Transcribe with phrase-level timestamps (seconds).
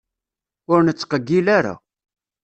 [0.71, 1.75] Ur nettqeggil ara.